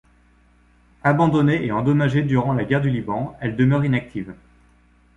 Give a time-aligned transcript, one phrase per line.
[1.03, 4.33] Abandonnée et endommagée durant la Guerre du Liban, elle demeure inactive.